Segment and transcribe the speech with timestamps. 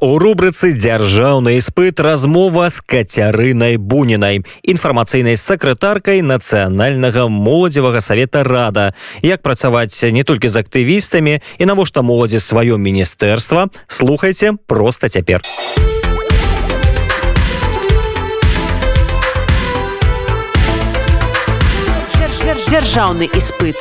[0.00, 2.00] У рубрыцы дзяржаўны іспыт.
[2.00, 10.64] Размова з кацярынай бунінай інфармацыйнай сакратаркай нацыянальнага моладзевага савета рада як працаваць не толькі з
[10.64, 15.44] актывістамі і навошта моладзі сваё міністэрства слухайце просто цяпер.
[22.72, 23.76] Дзяржаўны іспыт.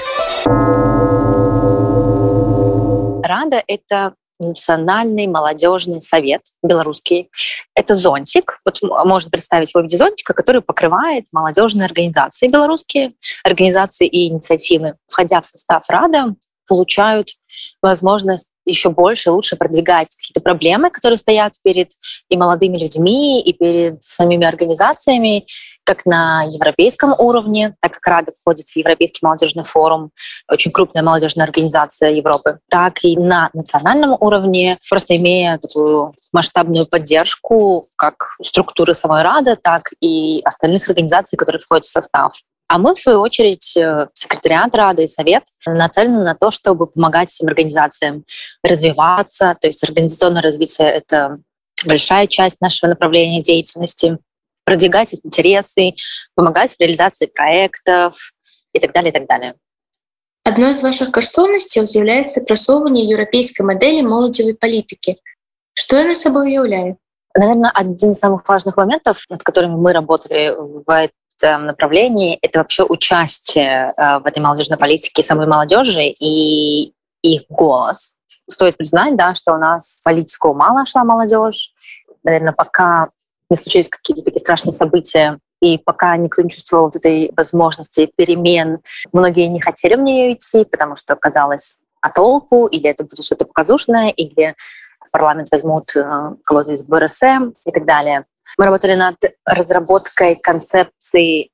[3.24, 7.30] Рада это национальный молодежный совет белорусский.
[7.76, 14.30] Это зонтик, вот можно представить в виде зонтика, который покрывает молодежные организации белорусские, организации и
[14.30, 14.96] инициативы.
[15.08, 16.36] Входя в состав Рада,
[16.68, 17.30] получают
[17.82, 21.92] возможность еще больше, лучше продвигать какие-то проблемы, которые стоят перед
[22.30, 25.46] и молодыми людьми, и перед самими организациями,
[25.90, 30.12] как на европейском уровне, так как Рада входит в Европейский молодежный форум,
[30.48, 37.84] очень крупная молодежная организация Европы, так и на национальном уровне, просто имея такую масштабную поддержку
[37.96, 42.34] как структуры самой Рады, так и остальных организаций, которые входят в состав.
[42.68, 47.34] А мы, в свою очередь, э, секретариат Рады и Совет нацелены на то, чтобы помогать
[47.34, 48.26] этим организациям
[48.64, 49.58] развиваться.
[49.60, 51.40] То есть организационное развитие— это
[51.84, 54.20] большая часть нашего направления деятельности,
[54.69, 55.95] продвигать их интересы,
[56.35, 58.33] помогать в реализации проектов
[58.73, 59.55] и так далее, и так далее.
[60.45, 65.17] Одной из ваших каштоўнасцяў з'яўляецца прасоўванне еўрапейскай мадэлі моладзевай палітыкі.
[65.73, 66.97] Што яна сабой уяўляе?
[67.35, 71.09] Наверное, один из самых важных моментов, над которыми мы работали в
[71.41, 78.15] направлении — это вообще участие э, в этой молодежной политике самой молодежи и их голос.
[78.49, 81.73] Стоит признать, да, что у нас в политику мало шла молодежь.
[82.23, 83.09] Наверное, пока
[83.50, 88.80] не случились какие-то такие страшные события, и пока никто не чувствовал вот этой возможности перемен,
[89.12, 93.46] многие не хотели в нее идти, потому что казалось, а толку, или это будет что-то
[93.46, 94.56] показушное, или
[95.06, 98.26] в парламент возьмут э, кого-то из БРСМ и так далее.
[98.58, 101.50] Мы работали над разработкой концепции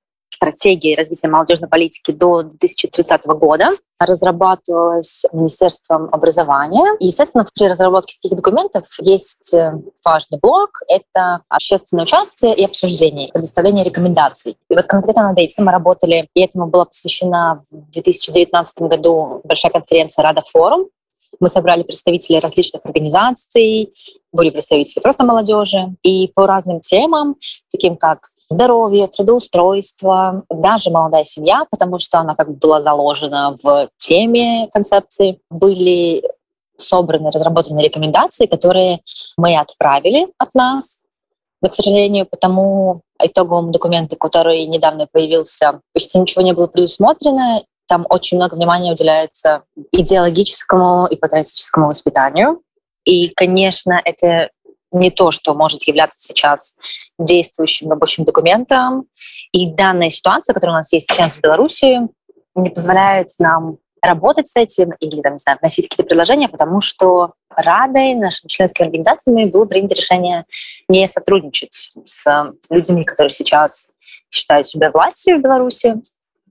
[0.46, 3.70] стратегии развития молодежной политики до 2030 года.
[4.00, 6.86] Разрабатывалась Министерством образования.
[7.00, 13.30] И, естественно, при разработке таких документов есть э, важный блок— это общественное участие и обсуждение,
[13.32, 14.58] предоставление рекомендаций.
[14.70, 19.72] И вот конкретно над этим мы работали, и этому была посвящена в 2019 году большая
[19.72, 20.88] конференция «Рада форум»,
[21.40, 23.94] мы собрали представителей различных организаций,
[24.32, 27.36] были представители просто молодежи, и по разным темам,
[27.70, 33.90] таким как здоровье, трудоустройство, даже молодая семья, потому что она как бы была заложена в
[33.98, 36.24] теме концепции, были
[36.78, 39.02] собраны, разработаны рекомендации, которые
[39.38, 41.00] мы отправили от нас.
[41.62, 47.62] Но, к сожалению, по тому итоговому документу, который недавно появился, почти ничего не было предусмотрено,
[47.88, 52.62] там очень много внимания уделяется идеологическому и патриотическому воспитанию.
[53.06, 54.50] И, конечно, это
[54.96, 56.76] не то, что может являться сейчас
[57.20, 59.06] действующим рабочим документом.
[59.52, 62.08] И данная ситуация, которая у нас есть сейчас в Беларуси,
[62.56, 67.34] не позволяет нам работать с этим или там, не знаю, вносить какие-то предложения, потому что
[67.56, 70.46] Радой, нашими членскими организациями было принято решение
[70.90, 73.92] не сотрудничать с людьми, которые сейчас
[74.30, 75.96] считают себя властью в Беларуси.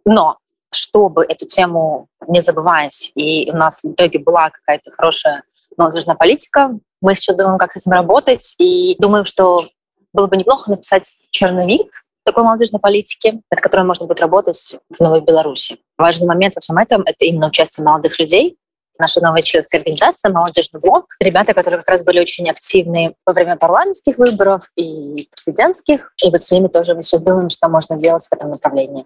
[0.06, 0.38] Но
[0.72, 5.42] чтобы эту тему не забывать, и у нас в итоге была какая-то хорошая
[5.76, 9.67] молодежная политика, мы сейчас думаем, как с этим работать, и думаем, что
[10.13, 11.91] было бы неплохо написать черновик
[12.25, 15.79] такой молодежной политики, над которой можно будет работать в Новой Беларуси.
[15.97, 18.57] Важный момент во всем этом — это именно участие молодых людей,
[18.99, 21.05] наша новая членская организация «Молодежный блок».
[21.21, 26.13] Ребята, которые как раз были очень активны во время парламентских выборов и президентских.
[26.23, 29.05] И вот с ними тоже мы сейчас думаем, что можно делать в этом направлении.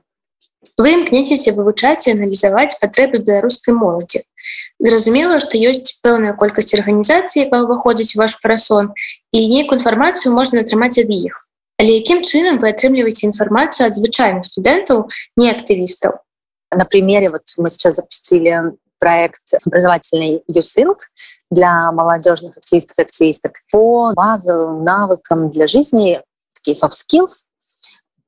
[0.79, 4.23] Вы імкнецеся вывучаць і аналізаваць патрэбы беларускай моладзі.
[4.79, 8.93] Зразумела, што ёсць пэўная колькасць арганізацый, якая ўваходзіць у ваш парасон
[9.31, 11.47] і нейкую інфармацыю можна атрымаць ад іх.
[11.79, 16.21] Але якім чынам вы атрымліваеце інфармацыю ад звычайных студэнтаў, не актывістаў?
[16.73, 20.97] На примере вот мы сейчас запустили проект образовательный YouSync
[21.51, 26.21] для молодежных активистов и активисток по базовым навыкам для жизни,
[26.53, 27.43] такие soft skills,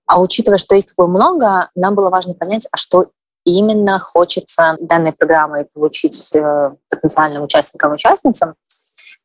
[0.05, 3.09] а учитывая, что их как бы много, нам было важно понять, а что
[3.44, 8.54] именно хочется данной программой получить э, потенциальным участникам и участницам.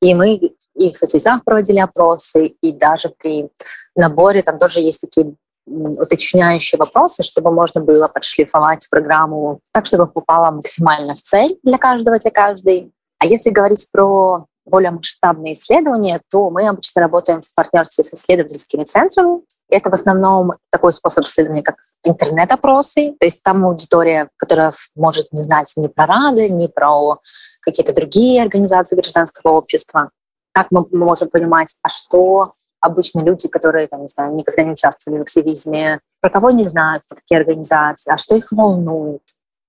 [0.02, 0.36] И мы
[0.76, 3.50] и в соцсетях проводили опросы, и даже при
[3.96, 5.36] наборе там тоже есть такие
[5.66, 12.20] уточняющие вопросы, чтобы можно было подшлифовать программу так, чтобы попала максимально в цель для каждого,
[12.20, 12.92] для каждой.
[13.18, 18.84] А если говорить про более масштабные исследования, то мы обычно работаем в партнерстве с исследовательскими
[18.84, 19.42] центрами.
[19.70, 23.16] Это в основном такой способ исследования, как интернет-опросы.
[23.20, 27.20] То есть там аудитория, которая может не знать ни про Рады, ни про
[27.62, 30.10] какие-то другие организации гражданского общества.
[30.54, 35.20] Так мы можем понимать, а что обычно люди, которые там, не знаю, никогда не участвовали
[35.20, 39.22] в активизме, про кого не знают, про какие организации, а что их волнует.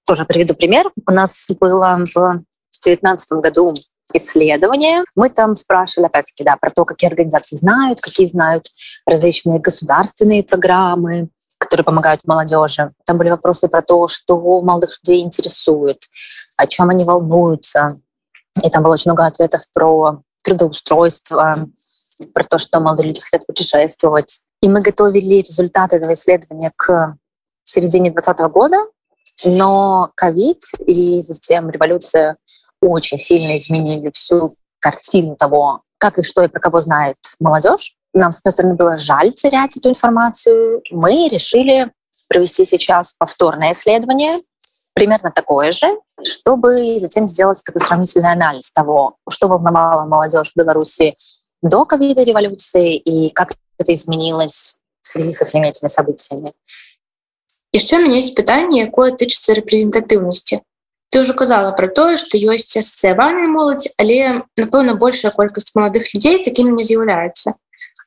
[0.06, 0.90] Тоже приведу пример.
[1.06, 2.14] У нас было в
[2.82, 3.74] 2019 году
[4.12, 5.04] исследование.
[5.14, 8.68] Мы там спрашивали, опять-таки, да, про то, какие организации знают, какие знают
[9.06, 12.92] различные государственные программы, которые помогают молодежи.
[13.04, 16.02] Там были вопросы про то, что молодых людей интересует,
[16.56, 18.00] о чем они волнуются.
[18.62, 21.68] И там было очень много ответов про трудоустройство,
[22.32, 24.40] про то, что молодые люди хотят путешествовать.
[24.62, 27.16] И мы готовили результаты этого исследования к
[27.64, 28.76] середине 2020 года,
[29.44, 32.36] но ковид и затем революция
[32.86, 37.94] очень сильно изменили всю картину того, как и что и про кого знает молодежь.
[38.12, 40.82] Нам, с одной стороны, было жаль терять эту информацию.
[40.90, 41.90] Мы решили
[42.28, 44.32] провести сейчас повторное исследование,
[44.94, 45.86] примерно такое же,
[46.22, 51.16] чтобы затем сделать такой сравнительный анализ того, что волновало молодежь в Беларуси
[51.62, 56.54] до ковида революции и как это изменилось в связи со всеми этими событиями.
[57.72, 60.62] Еще у меня есть питание, якое тычыцца рэпрэзентатыўнасці
[61.11, 66.39] Ты ўжо казала пра тое, што ёсць асацыяваная моладзь, але напэўна большая колькасць маладых людзей
[66.45, 67.51] такімі не з'яўляецца.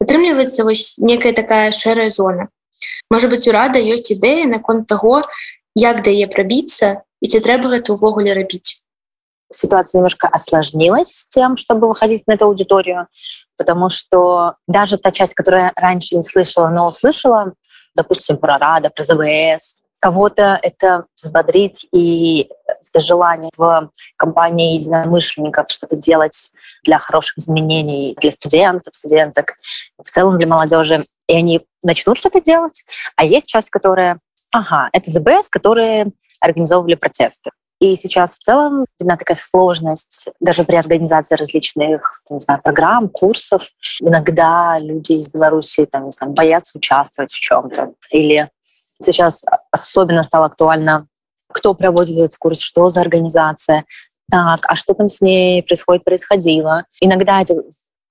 [0.01, 2.49] Атрымліваецца вось некая такая шэрая зона.
[3.13, 5.21] Можа быць, у рада ёсць ідэя наконт таго,
[5.77, 8.81] як да яе прабіцца і ці трэба гэта ўвогуле рабіць.
[9.53, 13.07] Ситуация немножко осложнилась с тем, чтобы выходить на эту аудиторию,
[13.57, 17.53] потому что даже та часть, которая раньше не слышала, но услышала,
[17.95, 22.51] допустим, про РАДА, про ЗВС, кого-то это взбодрит и
[22.88, 26.52] это желание в компании единомышленников что-то делать
[26.84, 29.54] для хороших изменений для студентов, студенток,
[29.98, 31.04] в целом для молодежи.
[31.28, 32.84] И они начнут что-то делать.
[33.16, 34.20] А есть часть, которая,
[34.54, 37.52] ага, это ЗБС, которые организовывали протесты.
[37.80, 43.70] И сейчас в целом видна такая сложность даже при организации различных не знаю, программ, курсов.
[44.02, 47.94] Иногда люди из Беларуси там, не знаю, боятся участвовать в чем-то.
[48.12, 48.50] Или
[49.02, 51.08] сейчас особенно стало актуально
[51.52, 53.86] кто проводит этот курс, что за организация,
[54.32, 56.86] так, а что там с ней происходит, происходило.
[57.02, 57.56] Иногда это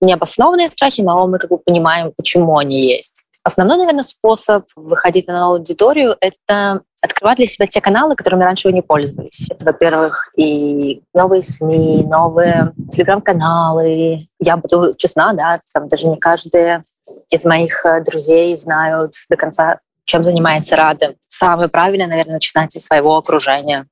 [0.01, 3.25] необоснованные страхи, но мы как бы понимаем, почему они есть.
[3.45, 8.75] Основной, наверное, способ выходить на аудиторию— это открывать для себя те каналы, которыми раньше вы
[8.75, 9.47] не пользовались.
[9.49, 14.19] Это, во-первых, и новые СМИ, новые телеграм-каналы.
[14.41, 16.83] Я буду честна, да, там даже не каждый
[17.31, 21.15] из моих э, друзей знают до конца чем занимается Рада.
[21.29, 23.87] Самое правильное, наверное, начинать из своего окружения.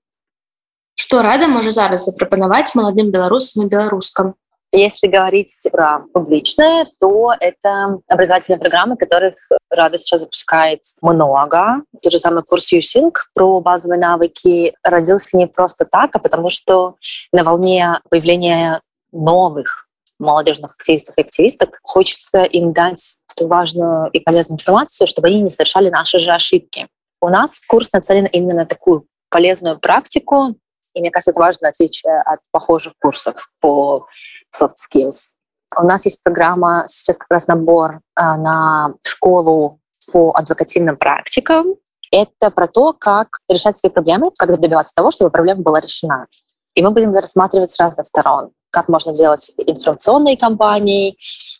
[0.98, 4.34] Что Рада может зараз запропоновать молодым белорусам и белорускам?
[4.72, 9.34] Если говорить про публичное, то это образовательные программы, которых
[9.70, 11.82] Рада сейчас запускает много.
[12.02, 16.96] Тот же самый курс USync про базовые навыки родился не просто так, а потому что
[17.30, 18.80] на волне появления
[19.12, 19.86] новых
[20.18, 25.90] молодежных активистов и активисток хочется им дать важную и полезную информацию, чтобы они не совершали
[25.90, 26.88] наши же ошибки.
[27.20, 30.56] У нас курс нацелен именно на такую полезную практику,
[30.94, 34.06] и мне кажется, это важное отличие от похожих курсов по
[34.54, 35.34] soft skills.
[35.78, 39.80] У нас есть программа, сейчас как раз набор а, на школу
[40.12, 41.74] по адвокативным практикам.
[42.10, 46.26] Это про то, как решать свои проблемы, как добиваться того, чтобы проблема была решена.
[46.74, 51.16] И мы будем рассматривать с разных сторон, как можно делать информационные кампании,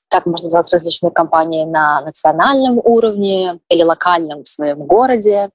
[0.08, 5.50] как можно делать различные кампании на национальном уровне или локальном в своем городе,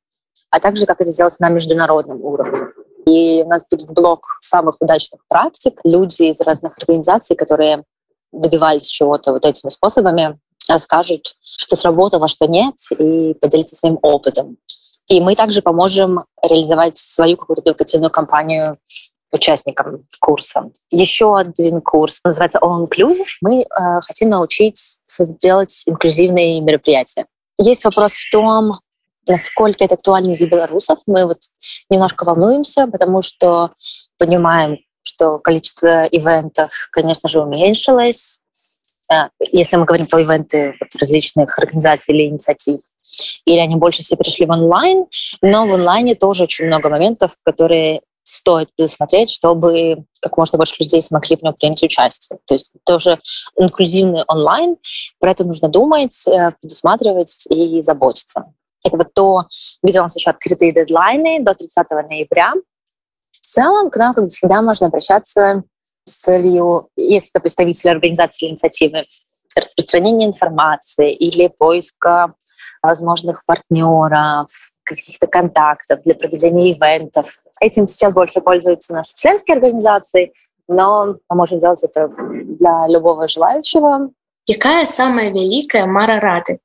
[0.50, 2.68] а также как это сделать на международном уровне.
[3.08, 5.80] И у нас будет блок самых удачных практик.
[5.84, 7.84] Люди из разных организаций, которые
[8.32, 10.40] добивались чего-то вот этими способами,
[10.70, 14.58] расскажут, что сработало, что нет, и поделиться своим опытом.
[15.08, 18.78] И мы также поможем реализовать свою какую-то адвокативную кампанию
[19.32, 20.70] участникам курса.
[20.90, 23.28] Еще один курс называется All Inclusive.
[23.42, 23.66] Мы э,
[24.02, 27.26] хотим научить сделать инклюзивные мероприятия.
[27.58, 28.74] Есть вопрос в том,
[29.28, 31.00] насколько это актуально для белорусов.
[31.08, 31.40] Мы вот
[31.90, 33.72] немножко волнуемся, потому что
[34.18, 38.40] понимаем, что количество ивентов, конечно же, уменьшилось.
[39.12, 42.82] Э, если мы говорим про ивенты различных организаций или инициатив,
[43.46, 45.06] или они больше все перешли в онлайн,
[45.42, 48.02] но в онлайне тоже очень много моментов, которые
[48.42, 52.40] стоит предусмотреть, чтобы как можно больше людей смогли в нем принять участие.
[52.46, 53.20] То есть тоже
[53.56, 54.78] инклюзивный онлайн,
[55.20, 58.46] про это нужно думать, э, предусматривать и заботиться.
[58.84, 59.44] Это вот то,
[59.84, 62.54] где у нас еще открытые дедлайны до 30 ноября.
[63.32, 65.64] В целом к нам, как всегда, можно обращаться
[66.04, 69.04] с целью, если это представитель организации или инициативы,
[69.56, 72.34] распространения информации или поиска
[72.82, 74.48] возможных партнеров,
[74.84, 77.44] каких-то контактов для проведения ивентов.
[77.60, 80.34] Этим сейчас больше пользуются наши членские организации,
[80.68, 84.10] но мы можем делать это для любого желающего.
[84.48, 86.60] Какая самая великая мара рады?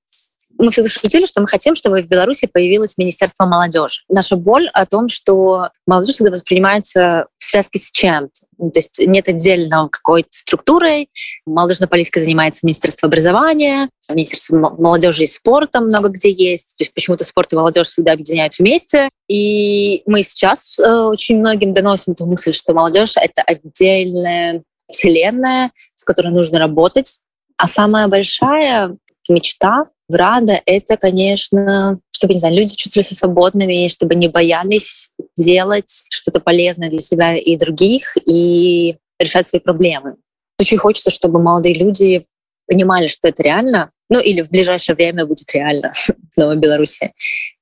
[0.58, 4.02] Мы всегда шутили, что мы хотим, чтобы в Беларуси появилось Министерство молодежи.
[4.08, 8.46] Наша боль о том, что молодежь всегда воспринимается в связке с чем-то.
[8.58, 11.10] Ну, то есть нет отдельно какой-то структурой.
[11.44, 16.76] Молодежная политика занимается Министерство образования, Министерство молодежи и спорта много где есть.
[16.78, 19.08] То есть почему-то спорт и молодежь всегда объединяют вместе.
[19.28, 26.04] И мы сейчас э, очень многим доносим эту мысль, что молодежь— это отдельная вселенная, с
[26.04, 27.20] которой нужно работать.
[27.58, 28.96] А самая большая
[29.28, 35.12] мечта в Рада— это, конечно, чтобы, не знаю, люди чувствовали себя свободными, чтобы не боялись
[35.36, 40.16] делать что-то полезное для себя и других, и решать свои проблемы.
[40.60, 42.24] Очень хочется, чтобы молодые люди
[42.66, 45.92] понимали, что это реально, ну или в ближайшее время будет реально
[46.32, 47.12] в Новой Беларуси,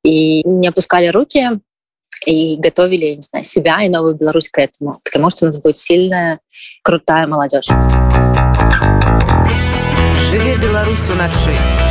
[0.03, 1.61] и не опускали руки,
[2.27, 5.61] и готовили, не знаю, себя и Новую Беларусь к этому, к тому, что у нас
[5.61, 6.41] будет сильная,
[6.83, 7.67] крутая молодежь.
[10.31, 11.84] Живе Беларусь у ночи.